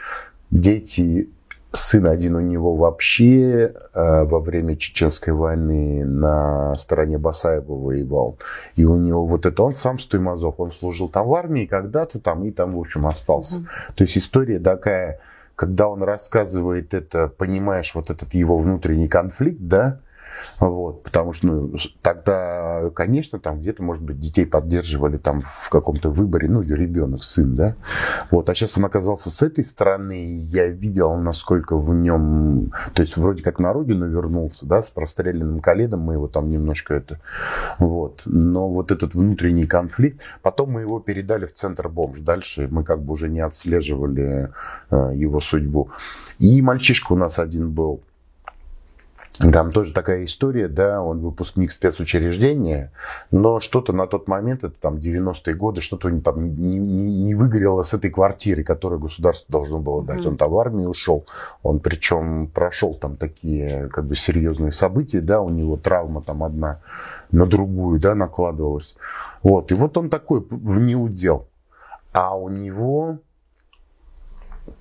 [0.50, 1.30] Дети
[1.74, 8.38] Сын один у него вообще э, во время Чеченской войны на стороне Басаева воевал.
[8.76, 12.42] И у него вот это, он сам Стуймазов, он служил там в армии когда-то там
[12.44, 13.59] и там, в общем, остался.
[13.59, 13.66] Угу.
[13.96, 15.20] То есть история такая,
[15.57, 20.00] когда он рассказывает это, понимаешь вот этот его внутренний конфликт, да,
[20.61, 26.11] вот, потому что ну, тогда, конечно, там где-то, может быть, детей поддерживали там в каком-то
[26.11, 27.74] выборе, ну, ребенок, сын, да.
[28.31, 33.16] Вот, а сейчас он оказался с этой стороны, я видел, насколько в нем, то есть
[33.16, 37.20] вроде как на родину вернулся, да, с простреленным коленом, мы его там немножко это,
[37.79, 38.22] вот.
[38.24, 43.03] Но вот этот внутренний конфликт, потом мы его передали в центр бомж, дальше мы как
[43.03, 44.51] бы уже не отслеживали
[44.90, 45.90] э, его судьбу.
[46.38, 48.03] И мальчишка у нас один был,
[49.38, 52.90] там тоже такая история, да, он выпускник спецучреждения,
[53.31, 57.85] но что-то на тот момент, это там 90-е годы, что-то там не, не, не выгорело
[57.85, 60.20] с этой квартиры, которую государство должно было дать.
[60.20, 60.29] Mm-hmm.
[60.29, 61.24] Он там в армию ушел,
[61.62, 66.81] он причем прошел там такие как бы серьезные события, да, у него травма там одна
[67.31, 68.96] на другую, да, накладывалась.
[69.42, 71.46] Вот, и вот он такой в неудел.
[72.12, 73.18] А у него,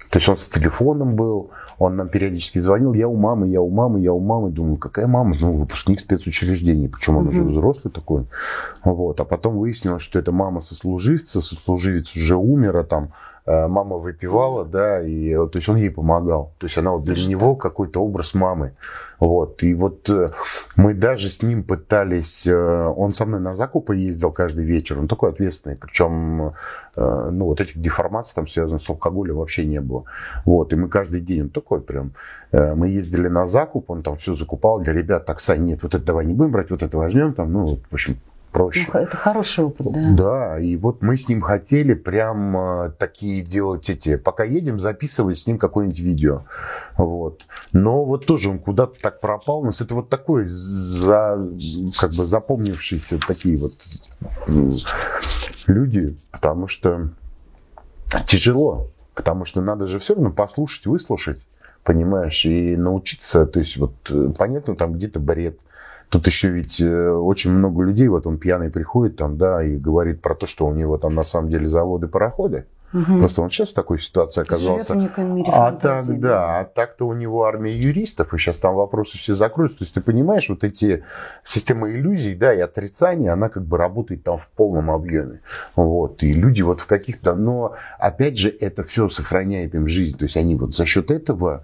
[0.09, 3.69] то есть он с телефоном был, он нам периодически звонил, я у мамы, я у
[3.69, 4.49] мамы, я у мамы.
[4.49, 5.35] Думаю, какая мама?
[5.39, 6.89] Ну, выпускник спецучреждения.
[6.89, 8.25] Причем он уже взрослый такой.
[8.83, 9.19] Вот.
[9.19, 13.13] А потом выяснилось, что это мама сослуживца, сослуживец уже умер, а там
[13.47, 16.53] мама выпивала, да, и то есть он ей помогал.
[16.57, 18.73] То есть она вот для него какой-то образ мамы.
[19.19, 19.63] Вот.
[19.63, 20.29] И вот э,
[20.75, 25.07] мы даже с ним пытались, э, он со мной на закупы ездил каждый вечер, он
[25.07, 26.53] такой ответственный, причем,
[26.95, 30.03] ну, вот этих деформаций там связанных с алкоголем вообще не было.
[30.45, 30.73] Вот.
[30.73, 32.13] И мы каждый день, он такой прям,
[32.51, 36.03] мы ездили на закуп, он там все закупал для ребят, так, Сань, нет, вот это
[36.03, 38.17] давай не будем брать, вот это возьмем, там, ну, в общем,
[38.57, 38.89] проще.
[38.91, 40.09] Ну, это хороший опыт, да.
[40.11, 45.37] Да, и вот мы с ним хотели прям э, такие делать эти, пока едем, записывать
[45.37, 46.43] с ним какое-нибудь видео.
[46.97, 47.45] Вот.
[47.71, 49.61] Но вот тоже он куда-то так пропал.
[49.61, 51.37] У нас это вот такой за,
[51.99, 53.73] как бы запомнившиеся такие вот
[55.67, 57.09] люди, потому что
[58.25, 61.39] тяжело, потому что надо же все равно послушать, выслушать
[61.83, 65.57] понимаешь, и научиться, то есть вот э, понятно, там где-то бред,
[66.09, 70.21] Тут еще ведь э, очень много людей, вот он пьяный приходит там, да, и говорит
[70.21, 72.65] про то, что у него там на самом деле заводы, пароходы.
[72.93, 73.19] Угу.
[73.19, 74.93] Просто он сейчас в такой ситуации оказался.
[74.93, 78.75] Живет в мире а так, да, а так-то у него армия юристов, и сейчас там
[78.75, 79.79] вопросы все закроются.
[79.79, 81.03] То есть ты понимаешь, вот эти
[81.43, 85.41] системы иллюзий, да, и отрицания, она как бы работает там в полном объеме.
[85.75, 86.23] Вот.
[86.23, 87.35] И люди вот в каких-то...
[87.35, 90.17] Но, опять же, это все сохраняет им жизнь.
[90.17, 91.63] То есть они вот за счет этого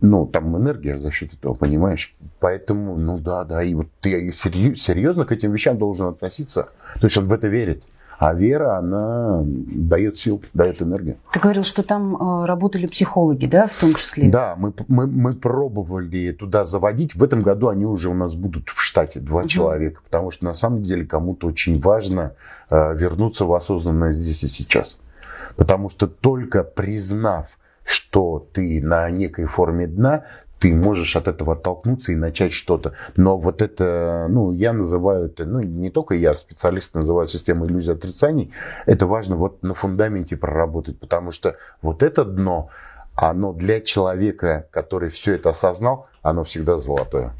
[0.00, 2.14] ну, там энергия за счет этого, понимаешь?
[2.38, 6.68] Поэтому, ну да, да, и вот ты серьезно к этим вещам должен относиться.
[7.00, 7.84] То есть он в это верит.
[8.18, 11.16] А вера, она дает сил, дает энергию.
[11.32, 14.30] Ты говорил, что там э, работали психологи, да, в том числе?
[14.30, 17.14] Да, мы, мы, мы пробовали туда заводить.
[17.14, 19.48] В этом году они уже у нас будут в штате, два угу.
[19.48, 20.00] человека.
[20.02, 22.32] Потому что на самом деле кому-то очень важно
[22.70, 24.98] э, вернуться в осознанное здесь и сейчас.
[25.56, 27.48] Потому что только признав,
[27.86, 30.24] что ты на некой форме дна,
[30.58, 32.94] ты можешь от этого оттолкнуться и начать что-то.
[33.14, 37.92] Но вот это, ну, я называю это, ну, не только я, специалисты называют систему иллюзий
[37.92, 38.52] отрицаний,
[38.86, 42.70] это важно вот на фундаменте проработать, потому что вот это дно,
[43.14, 47.32] оно для человека, который все это осознал, оно всегда золотое.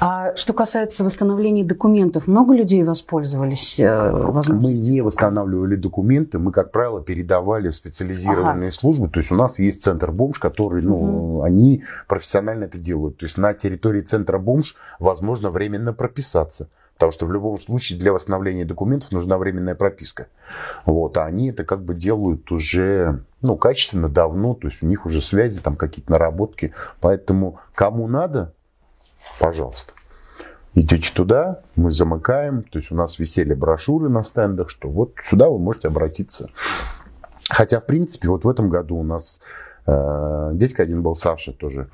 [0.00, 4.56] А что касается восстановления документов, много людей воспользовались э, возможностью?
[4.56, 8.72] Мы не восстанавливали документы, мы, как правило, передавали в специализированные ага.
[8.72, 9.08] службы.
[9.08, 11.42] То есть у нас есть центр бомж, который, ну, угу.
[11.42, 13.18] они профессионально это делают.
[13.18, 16.68] То есть на территории центра бомж возможно временно прописаться.
[16.94, 20.26] Потому что в любом случае для восстановления документов нужна временная прописка.
[20.84, 25.06] Вот, а они это как бы делают уже ну, качественно, давно, то есть у них
[25.06, 26.72] уже связи, там какие-то наработки.
[27.00, 28.52] Поэтому кому надо,
[29.38, 29.92] пожалуйста.
[30.74, 35.48] Идете туда, мы замыкаем, то есть у нас висели брошюры на стендах, что вот сюда
[35.48, 36.50] вы можете обратиться.
[37.48, 39.40] Хотя, в принципе, вот в этом году у нас
[39.86, 41.88] э, дядька один был, Саша тоже,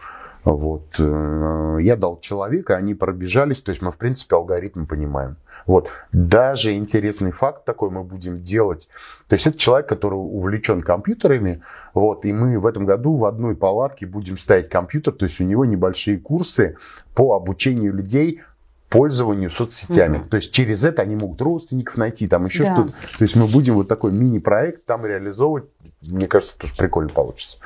[0.44, 0.94] вот.
[0.98, 5.36] Э, я дал человека, они пробежались, то есть мы, в принципе, алгоритм понимаем.
[5.66, 5.88] Вот.
[6.12, 8.88] Даже интересный факт такой мы будем делать.
[9.28, 11.62] То есть это человек, который увлечен компьютерами,
[11.94, 15.44] вот, и мы в этом году в одной палатке будем ставить компьютер, то есть у
[15.44, 16.76] него небольшие курсы
[17.14, 18.42] по обучению людей
[18.90, 20.18] пользованию соцсетями.
[20.18, 20.28] Угу.
[20.28, 22.74] То есть через это они могут родственников найти, там еще да.
[22.74, 22.92] что-то.
[23.18, 25.64] То есть мы будем вот такой мини-проект там реализовывать.
[26.02, 27.58] Мне кажется, тоже прикольно получится.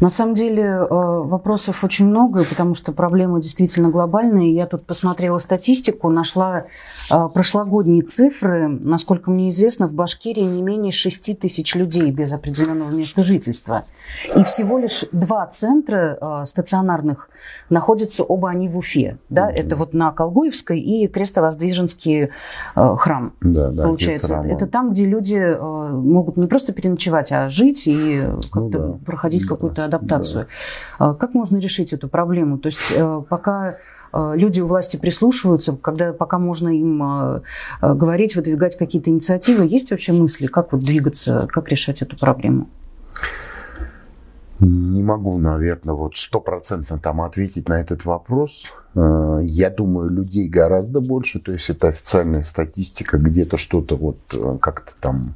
[0.00, 4.54] На самом деле э, вопросов очень много, потому что проблемы действительно глобальные.
[4.54, 6.64] Я тут посмотрела статистику, нашла
[7.10, 8.68] э, прошлогодние цифры.
[8.68, 13.84] Насколько мне известно, в Башкирии не менее 6 тысяч людей без определенного места жительства.
[14.34, 17.28] И всего лишь два центра э, стационарных
[17.70, 19.18] находятся оба они в Уфе.
[19.28, 19.50] Да?
[19.50, 19.54] Mm-hmm.
[19.54, 22.30] Это вот на Колгуевской и Крестовоздвиженский
[22.74, 23.32] храм.
[23.40, 24.44] Да, да, получается.
[24.48, 28.98] Это там, где люди могут не просто переночевать, а жить и как-то ну, да.
[29.04, 30.46] проходить какую-то адаптацию.
[30.98, 31.14] Да.
[31.14, 32.58] Как можно решить эту проблему?
[32.58, 33.76] То есть э, пока
[34.12, 37.40] э, люди у власти прислушиваются, когда пока можно им э,
[37.82, 42.68] говорить, выдвигать какие-то инициативы, есть вообще мысли, как вот двигаться, как решать эту проблему?
[44.60, 48.72] Не могу, наверное, вот стопроцентно там ответить на этот вопрос.
[48.94, 54.16] Я думаю, людей гораздо больше, то есть это официальная статистика, где-то что-то вот
[54.60, 55.34] как-то там,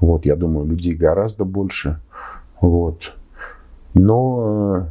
[0.00, 2.00] вот я думаю, людей гораздо больше.
[2.60, 3.14] Вот.
[3.94, 4.88] Но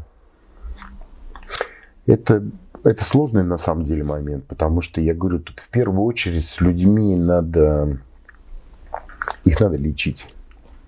[2.06, 2.44] э, это,
[2.84, 6.62] это сложный на самом деле момент, потому что я говорю, тут в первую очередь с
[6.62, 8.00] людьми надо,
[9.44, 10.34] их надо лечить,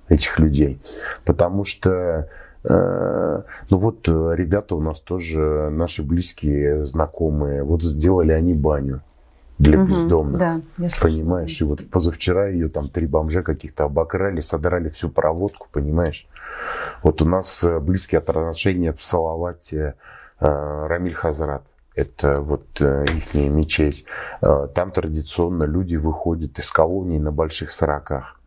[0.07, 0.79] этих людей.
[1.25, 2.29] Потому что
[2.63, 9.01] э, ну вот э, ребята у нас тоже, наши близкие, знакомые, вот сделали они баню
[9.59, 10.39] для угу, бездомных.
[10.39, 10.61] Да,
[11.01, 11.61] понимаешь?
[11.61, 16.27] И вот позавчера ее там три бомжа каких-то обокрали, содрали всю проводку, понимаешь?
[17.03, 19.95] Вот у нас э, близкие отношения в Салавате
[20.39, 21.63] э, Рамиль Хазрат.
[21.93, 24.05] Это вот э, их мечеть.
[24.41, 28.39] Там традиционно люди выходят из колонии на больших сороках.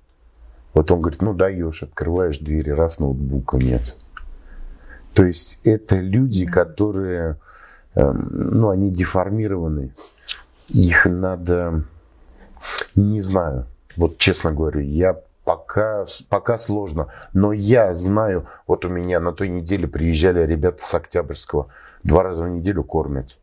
[0.74, 3.96] Вот он говорит, ну даешь, открываешь двери, раз ноутбука нет.
[5.14, 7.36] То есть это люди, которые,
[7.94, 9.94] э, ну, они деформированы
[10.68, 11.84] их надо,
[12.94, 17.08] не знаю, вот честно говорю, я пока, пока сложно.
[17.32, 21.68] Но я знаю, вот у меня на той неделе приезжали ребята с Октябрьского,
[22.02, 23.36] два раза в неделю кормят.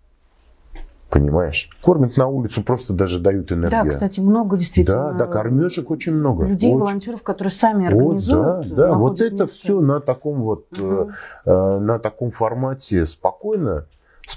[1.10, 1.72] Понимаешь?
[1.82, 3.84] Кормят на улицу, просто даже дают энергию.
[3.84, 5.14] Да, кстати, много действительно.
[5.14, 6.46] Да, да, кормежек очень много.
[6.46, 6.80] Людей, очень.
[6.80, 8.68] волонтеров, которые сами организуют.
[8.68, 8.94] Вот, да, да.
[8.94, 9.48] Вот это место.
[9.48, 11.10] все на таком вот, угу.
[11.46, 13.86] э, на таком формате спокойно,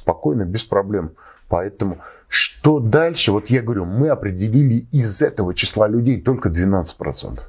[0.03, 1.13] спокойно, без проблем.
[1.49, 3.31] Поэтому что дальше?
[3.33, 7.41] Вот я говорю, мы определили из этого числа людей только 12%.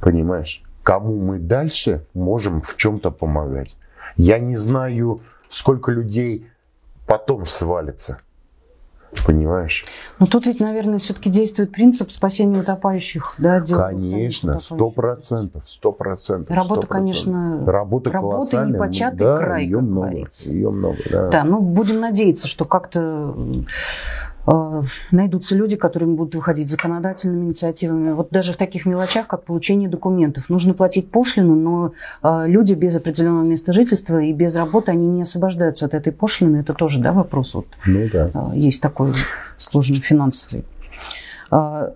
[0.00, 0.62] Понимаешь?
[0.82, 3.76] Кому мы дальше можем в чем-то помогать?
[4.16, 6.46] Я не знаю, сколько людей
[7.06, 8.18] потом свалится.
[9.24, 9.84] Понимаешь?
[10.18, 13.60] Но тут ведь, наверное, все-таки действует принцип спасения утопающих, да?
[13.60, 16.54] Конечно, сто процентов, сто процентов.
[16.54, 20.50] Работа, конечно, работа, работа непочатый да, край, ее как много, говорится.
[20.50, 21.28] Ее много, да.
[21.28, 23.34] Да, ну будем надеяться, что как-то
[25.10, 28.12] найдутся люди, которые будут выходить законодательными инициативами.
[28.12, 30.48] Вот даже в таких мелочах, как получение документов.
[30.48, 35.22] Нужно платить пошлину, но э, люди без определенного места жительства и без работы, они не
[35.22, 36.58] освобождаются от этой пошлины.
[36.58, 37.54] Это тоже, да, вопрос.
[37.54, 38.30] Вот, Ну да.
[38.32, 39.12] э, есть такой
[39.56, 40.64] сложный финансовый.
[41.50, 41.90] Э,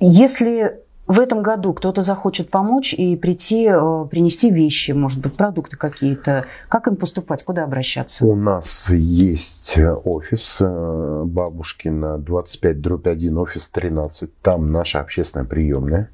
[0.00, 5.76] Если в этом году кто-то захочет помочь и прийти, э, принести вещи, может быть, продукты
[5.76, 8.26] какие-то, как им поступать, куда обращаться?
[8.26, 14.30] У нас есть офис э, Бабушкина, 25 дробь 1, офис 13.
[14.42, 16.10] Там наша общественная приемная.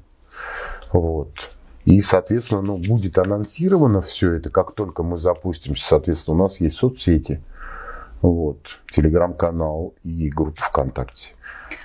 [0.91, 1.31] Вот.
[1.85, 5.85] И, соответственно, ну, будет анонсировано все это, как только мы запустимся.
[5.87, 7.41] Соответственно, у нас есть соцсети,
[8.21, 8.59] вот,
[8.93, 11.31] телеграм-канал и группа ВКонтакте.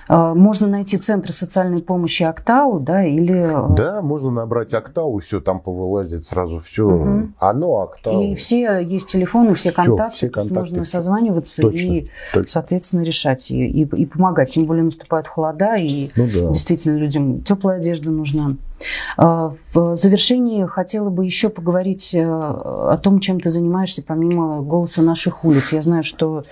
[0.07, 3.71] Э, Можно найти центры социальной помощи Актау, да, или...
[3.71, 6.87] э, Да, можно набрать Октау, все там повылазит сразу все.
[6.89, 7.35] Мгм.
[7.39, 8.21] Оно Октау.
[8.23, 10.91] И все есть телефоны, все Всё, контакты, все контакты, можно всё.
[10.91, 12.49] созваниваться Точно, и, точно.
[12.49, 14.49] соответственно, решать и, и, и помогать.
[14.49, 16.49] Тем более наступают холода, и Ну да.
[16.53, 18.55] действительно людям теплая одежда нужна.
[19.17, 25.01] А, В завершении хотела бы еще поговорить э, о том, чем ты занимаешься помимо «Голоса
[25.01, 25.73] наших улиц».
[25.73, 26.43] Я знаю, что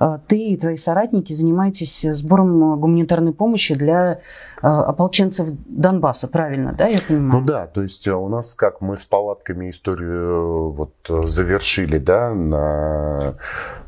[0.00, 6.86] э, ты и твои соратники занимаетесь сбором гуманитарной помощи для э, ополченцев Донбасса, правильно, да,
[6.86, 7.40] я понимаю?
[7.40, 11.26] Ну да, то есть э, у нас, как мы с палатками историю э, вот э,
[11.26, 13.34] завершили, да, на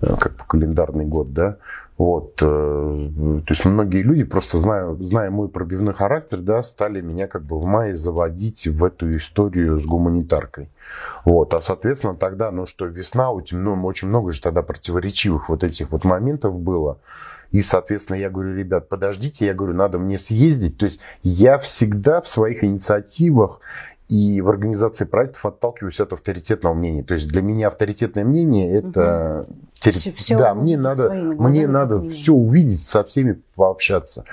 [0.01, 1.57] э, как бы календарный год, да,
[1.99, 3.09] вот, э,
[3.47, 7.59] то есть многие люди, просто зная, зная мой пробивной характер, да, стали меня как бы
[7.59, 10.69] в мае заводить в эту историю с гуманитаркой.
[11.25, 15.65] Вот, а соответственно тогда, ну что, весна, очень, ну, очень много же тогда противоречивых вот
[15.65, 16.99] этих вот моментов было.
[17.57, 20.77] И, соответственно, я говорю, ребят, подождите, я говорю, надо мне съездить.
[20.77, 23.61] То есть я всегда в своих инициативах
[24.11, 27.03] и в организации проектов отталкиваюсь от авторитетного мнения.
[27.03, 29.47] То есть для меня авторитетное мнение это...
[29.81, 31.09] терри- Всё- всё да, мне надо,
[31.49, 34.25] мне надо все увидеть, со всеми пообщаться.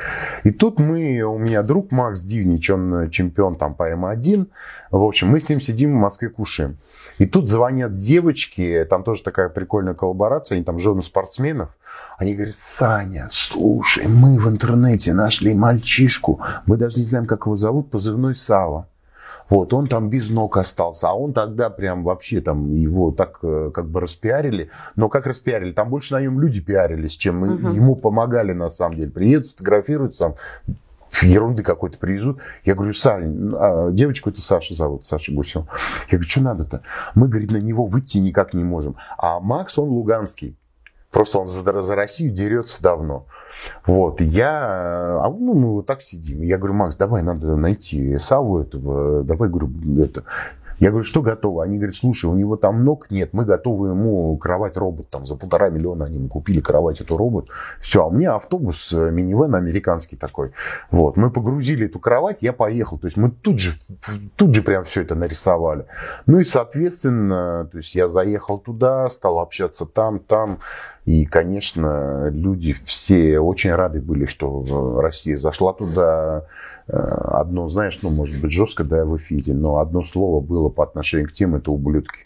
[0.44, 4.48] И тут мы, у меня друг Макс Дивнич, он чемпион там по М1.
[4.92, 6.78] В общем, мы с ним сидим в Москве кушаем.
[7.24, 11.70] И тут звонят девочки, там тоже такая прикольная коллаборация, они там жены спортсменов.
[12.18, 17.56] Они говорят, Саня, слушай, мы в интернете нашли мальчишку, мы даже не знаем, как его
[17.56, 18.90] зовут, позывной Сава.
[19.50, 23.72] Вот, он там без ног остался, а он тогда прям вообще там его так э,
[23.74, 24.70] как бы распиарили.
[24.98, 25.72] Но как распиарили?
[25.72, 27.72] Там больше на нем люди пиарились, чем Мгм.
[27.74, 29.12] ему помогали на самом деле.
[29.12, 30.36] Приедут, фотографируются, там
[31.21, 32.41] ерунды какой-то привезут.
[32.65, 35.65] Я говорю, Сань, а, девочку это Саша зовут, Саша Гусев.
[36.10, 36.82] Я говорю, что надо-то?
[37.15, 38.95] Мы, говорит, на него выйти никак не можем.
[39.17, 40.58] А Макс, он луганский.
[41.12, 43.28] Просто он за, за Россию дерется давно.
[43.86, 46.41] Вот, я, а ну, мы вот так сидим.
[46.41, 49.69] Я говорю, Макс, давай, надо найти Саву этого, давай, говорю,
[50.04, 50.23] это.
[50.80, 51.64] Я говорю, что готово?
[51.64, 55.36] Они говорят, слушай, у него там ног нет, мы готовы ему кровать робот, там за
[55.36, 57.50] полтора миллиона они купили кровать эту робот.
[57.80, 60.52] Все, а меня автобус, э, минивэн американский такой.
[60.92, 62.98] Вот, мы погрузили эту кровать, я поехал.
[62.98, 63.72] То есть мы тут же,
[64.36, 65.86] тут же прям все это нарисовали.
[66.26, 70.60] Ну и, соответственно, то есть я заехал туда, стал общаться там, там.
[71.06, 76.46] И, конечно, люди все очень рады были, что э, Россия зашла туда.
[76.88, 80.84] Э, Одно, знаешь, ну, может быть, жестко, да, в эфире, но одно слово было по
[80.84, 82.22] отношению к тем, это ублюдки.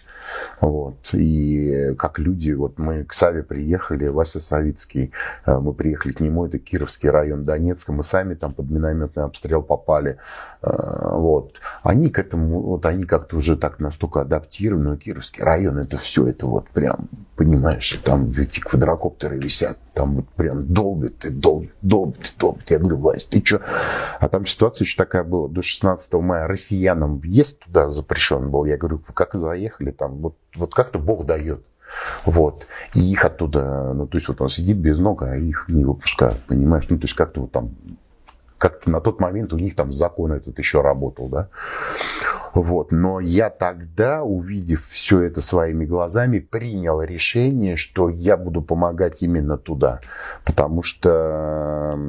[0.59, 1.13] Вот.
[1.13, 5.11] И как люди, вот мы к Саве приехали, Вася Савицкий,
[5.45, 9.61] э, мы приехали к нему, это Кировский район Донецка, мы сами там под минометный обстрел
[9.61, 10.17] попали.
[10.61, 11.59] Э, Вот.
[11.83, 16.27] Они к этому, вот они как-то уже так настолько адаптированы, но Кировский район, это все,
[16.27, 22.25] это вот прям, понимаешь, там эти квадрокоптеры висят, там вот прям долбит и долбит, долбит
[22.25, 22.69] и долбит.
[22.71, 23.61] Я говорю, Вась, ты что?
[24.19, 28.65] А там ситуация еще такая была, до 16 мая россиянам въезд туда запрещен был.
[28.65, 31.63] Я говорю, как заехали там, вот, вот как-то Бог дает.
[32.25, 32.67] Вот.
[32.93, 36.39] И их оттуда, ну, то есть вот он сидит без ног, а их не выпускают,
[36.43, 36.85] понимаешь?
[36.89, 37.75] Ну, то есть как-то вот там,
[38.57, 41.49] как-то на тот момент у них там закон этот еще работал, да?
[42.61, 42.91] Вот.
[42.91, 49.57] Но я тогда, увидев все это своими глазами, принял решение, что я буду помогать именно
[49.57, 50.01] туда.
[50.43, 51.99] Потому что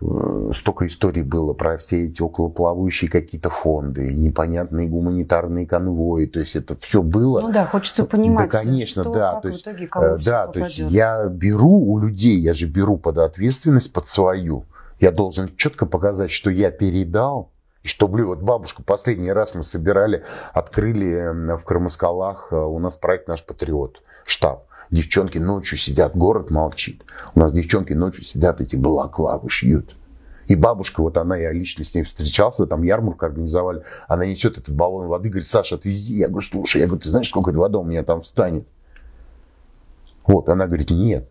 [0.00, 6.24] э, столько историй было про все эти околоплавающие какие-то фонды, непонятные гуманитарные конвои.
[6.26, 7.42] То есть это все было.
[7.42, 9.32] Ну да, хочется понимать, Да, конечно, что, да.
[9.32, 12.38] как То в есть, итоге кому э, всё да, то есть я беру у людей,
[12.38, 14.64] я же беру под ответственность под свою.
[15.00, 17.51] Я должен четко показать, что я передал,
[17.82, 22.96] И что, блин, вот бабушку последний раз мы собирали, открыли в Крымоскалах э, у нас
[22.96, 24.66] проект «Наш патриот», штаб.
[24.90, 27.02] Девчонки ночью сидят, город молчит.
[27.34, 29.96] У нас девчонки ночью сидят, эти балаклавы шьют.
[30.46, 34.74] И бабушка, вот она, я лично с ней встречался, там ярмарку организовали, она несет этот
[34.74, 36.14] баллон воды, говорит, Саша, отвези.
[36.14, 38.66] Я говорю, слушай, я говорю, ты знаешь, сколько вода у меня там встанет?
[40.26, 41.28] Вот, она говорит, нет.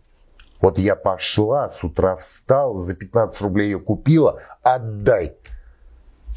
[0.60, 5.36] Вот я пошла, с утра встал, за 15 рублей ее купила, отдай.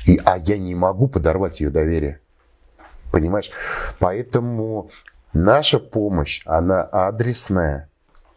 [0.07, 2.21] И, а я не могу подорвать ее доверие.
[3.13, 3.51] Понимаешь?
[3.99, 4.91] Поэтому
[5.33, 7.89] наша помощь, она адресная.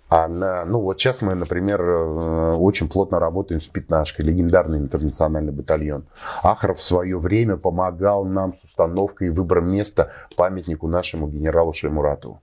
[0.09, 6.05] Она, ну вот сейчас мы, например, э, очень плотно работаем с пятнашкой, легендарный интернациональный батальон.
[6.43, 12.41] Ахров в свое время помогал нам с установкой и выбором места памятнику нашему генералу Шаймуратову.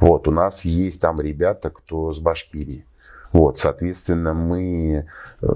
[0.00, 2.84] Вот, у нас есть там ребята, кто с Башкирии.
[3.32, 5.06] Вот, соответственно, мы,
[5.40, 5.46] э,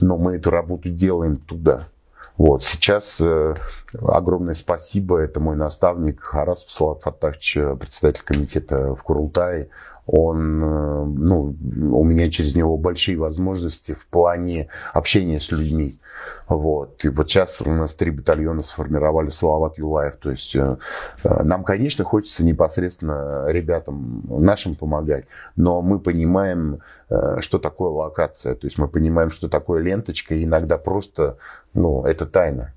[0.00, 1.88] ну, мы эту работу делаем туда.
[2.36, 2.62] Вот.
[2.62, 3.54] Сейчас э,
[4.00, 5.18] огромное спасибо.
[5.18, 9.68] Это мой наставник Харас Салат Фатахч, председатель комитета в Курултае
[10.12, 11.56] он, э, ну,
[11.92, 16.00] у меня через него большие возможности в плане общения с людьми.
[16.48, 17.04] Вот.
[17.04, 20.16] И вот сейчас у нас три батальона сформировали Салават Юлаев.
[20.16, 20.78] То есть э,
[21.22, 26.80] э, нам, конечно, хочется непосредственно ребятам нашим помогать, но мы понимаем,
[27.40, 28.54] что такое локация.
[28.54, 31.38] То есть мы понимаем, что такое ленточка, и иногда просто,
[31.74, 32.72] ну, это тайна.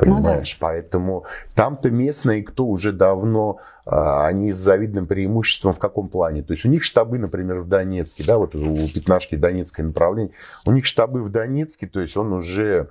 [0.00, 0.56] Понимаешь?
[0.60, 0.72] Ну, да.
[0.72, 1.24] Поэтому
[1.54, 6.42] там-то местные, кто уже давно, а, они с завидным преимуществом в каком плане?
[6.42, 10.32] То есть у них штабы, например, в Донецке, да, вот у пятнашки Донецкое направление,
[10.64, 12.88] у них штабы в Донецке, то есть он уже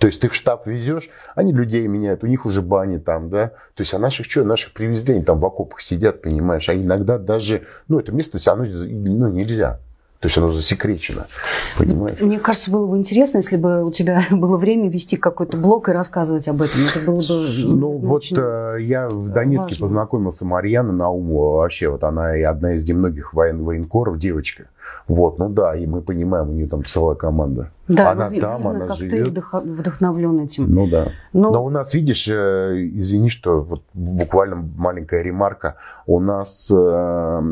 [0.00, 3.48] то есть ты в штаб везешь, они людей меняют, у них уже бани там, да.
[3.74, 6.68] То есть а наших что, наших привезли, они там в окопах сидят, понимаешь.
[6.68, 9.80] А иногда даже, ну это место, оно ну, нельзя.
[10.20, 11.28] То есть оно засекречено,
[11.76, 12.20] понимаешь?
[12.20, 15.92] Мне кажется, было бы интересно, если бы у тебя было время вести какой-то блог и
[15.92, 16.80] рассказывать об этом.
[16.82, 19.86] Это было бы Ну, вот э, я в Донецке важно.
[19.86, 21.58] познакомился Марьяна Наумова.
[21.58, 24.64] Вообще, вот она и одна из немногих воен военкоров, девочка.
[25.06, 27.70] Вот, ну да, и мы понимаем, у нее там целая команда.
[27.88, 29.34] Да, она ну, там, видно, она как живет.
[29.34, 30.70] Ты вдохновлен этим.
[30.70, 31.08] Ну да.
[31.32, 31.50] Но...
[31.50, 35.76] Но у нас, видишь, э, извини, что вот буквально маленькая ремарка.
[36.06, 37.42] У нас э,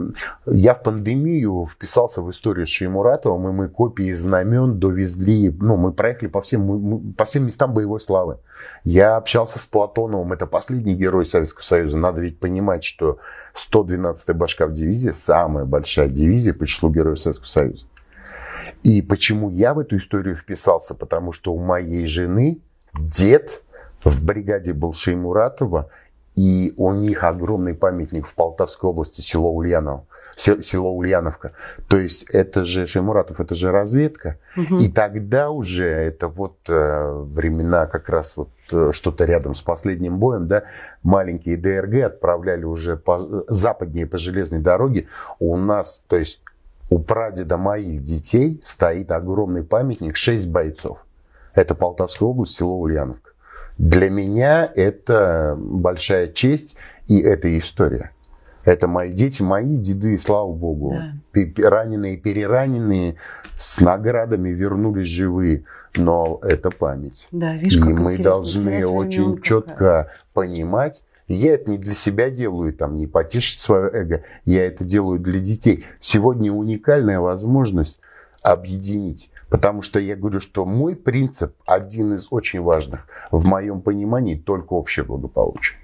[0.45, 5.51] я в пандемию вписался в историю с Шеймуратовым, и мы копии знамен довезли.
[5.59, 8.37] Ну, мы проехали по всем, мы, по всем местам боевой славы.
[8.84, 11.97] Я общался с Платоновым, это последний герой Советского Союза.
[11.97, 13.18] Надо ведь понимать, что
[13.57, 17.87] 112-я башка в дивизии самая большая дивизия по числу героев Советского Союза.
[18.83, 20.95] И почему я в эту историю вписался?
[20.95, 22.59] Потому что у моей жены
[22.95, 23.63] дед
[24.05, 25.91] в бригаде был Шеймуратова,
[26.37, 30.07] и у них огромный памятник в Полтавской области, село Ульяново,
[30.37, 31.53] село Ульяновка.
[31.89, 34.39] То есть это же Шеймуратов, это же разведка.
[34.55, 34.76] Угу.
[34.76, 40.18] И тогда уже, это вот э, времена как раз вот э, что-то рядом с последним
[40.18, 40.64] боем, да,
[41.03, 45.09] маленькие ДРГ отправляли уже по, западнее по железной дороге.
[45.39, 46.43] У нас, то есть
[46.91, 51.07] у прадеда моих детей стоит огромный памятник, 6 бойцов.
[51.55, 53.30] Это Полтавская область, село Ульяновка.
[53.79, 56.77] Для меня это большая честь
[57.09, 58.12] и это история.
[58.64, 60.97] Это мои дети, мои деды, слава богу.
[61.35, 61.70] Да.
[61.70, 63.16] Раненые, перераненные,
[63.57, 65.64] с наградами вернулись живые.
[65.95, 67.29] Но это память.
[67.31, 72.97] Да, видишь, и мы должны очень четко понимать, я это не для себя делаю, там,
[72.97, 74.22] не потешить свое эго.
[74.45, 75.85] Я это делаю для детей.
[76.01, 77.99] Сегодня уникальная возможность
[78.47, 79.31] объединить.
[79.49, 84.75] Потому что я говорю, что мой принцип, один из очень важных, в моем понимании, только
[84.75, 85.79] общее благополучие.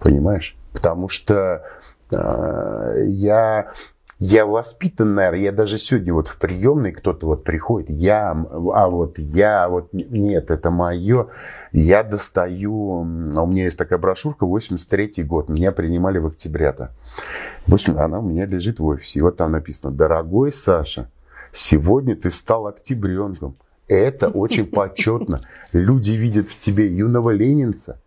[0.00, 0.56] Понимаешь?
[0.72, 1.64] Потому что
[2.10, 3.72] э, я
[4.18, 9.18] я воспитан, наверное, я даже сегодня вот в приемной кто-то вот приходит, я, а вот
[9.18, 11.28] я, вот нет, это мое.
[11.72, 16.90] Я достаю, у меня есть такая брошюрка, 83 год, меня принимали в октябре-то.
[17.96, 21.10] Она у меня лежит в офисе, и вот там написано, дорогой Саша,
[21.52, 23.56] сегодня ты стал октябренком.
[23.88, 25.40] Это очень почетно.
[25.72, 28.00] Люди видят в тебе юного ленинца,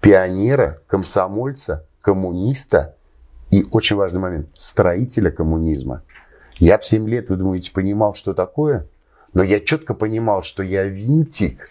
[0.00, 2.96] пионера, комсомольца, коммуниста,
[3.50, 6.02] и очень важный момент, строителя коммунизма.
[6.56, 8.86] Я в 7 лет, вы думаете, понимал, что такое?
[9.34, 11.68] Но я четко понимал, что я винтик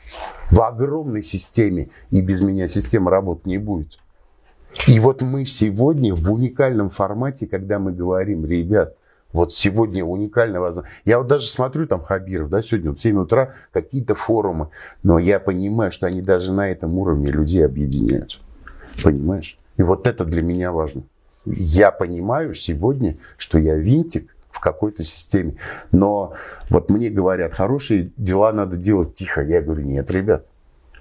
[0.50, 4.00] в огромной системе, и без меня система работать не будет.
[4.88, 8.96] И вот мы сегодня в уникальном формате, когда мы говорим, ребят,
[9.34, 10.96] вот сегодня уникальная возможность.
[11.06, 14.70] Я вот даже смотрю там Хабиров, да, сегодня в 7 утра какие-то форумы,
[15.04, 18.40] но я понимаю, что они даже на этом уровне людей объединяют.
[19.04, 19.58] Понимаешь?
[19.78, 21.04] И вот это для меня важно
[21.46, 25.56] я понимаю сегодня, что я винтик в какой-то системе.
[25.92, 26.34] Но
[26.70, 29.42] вот мне говорят, хорошие дела надо делать тихо.
[29.42, 30.46] Я говорю, нет, ребят,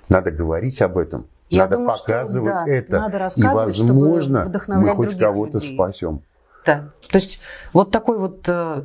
[0.09, 1.27] надо говорить об этом.
[1.49, 2.99] Я надо думаю, показывать что, да, это.
[3.01, 5.75] Надо и, возможно, мы хоть кого-то людей.
[5.75, 6.23] спасем.
[6.67, 6.91] Да.
[7.09, 7.43] То есть
[7.73, 8.85] вот такой вот э,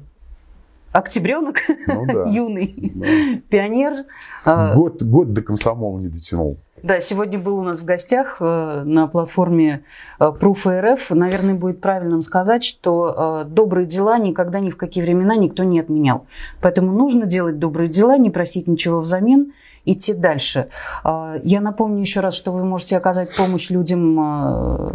[0.91, 1.57] октябренок
[1.87, 2.23] ну, да.
[2.27, 3.41] юный, да.
[3.49, 4.05] пионер.
[4.45, 6.57] Э, год, год до комсомола не дотянул.
[6.83, 9.83] Да, сегодня был у нас в гостях э, на платформе
[10.19, 11.15] э, Proof.rf.
[11.15, 15.79] Наверное, будет правильным сказать, что э, добрые дела никогда ни в какие времена никто не
[15.79, 16.27] отменял.
[16.61, 19.53] Поэтому нужно делать добрые дела, не просить ничего взамен–
[19.85, 20.67] идти дальше.
[21.03, 24.89] А, я напомню еще раз, что вы можете оказать помощь людям а,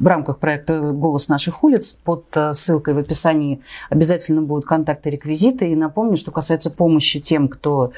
[0.00, 1.92] в рамках проекта «Голос наших улиц».
[1.92, 5.70] Под э, ссылкой в описании обязательно будут контакты, реквизиты.
[5.70, 7.92] И напомню, что касается помощи тем, кто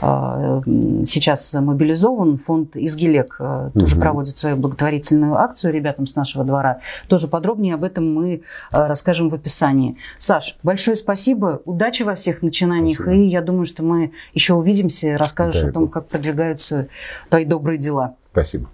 [0.00, 0.62] э,
[1.06, 4.02] сейчас мобилизован, фонд «Изгилек» э, тоже угу.
[4.02, 6.80] проводит свою благотворительную акцию ребятам с нашего двора.
[7.08, 9.96] Тоже подробнее об этом мы расскажем в описании.
[10.18, 11.60] Саш, большое спасибо.
[11.64, 13.00] Удачи во всех начинаниях.
[13.00, 13.22] Спасибо.
[13.22, 16.88] И я думаю, что мы еще увидимся расскажешь да, о том, как продвигаются
[17.28, 18.16] твои добрые дела.
[18.32, 18.68] Спасибо.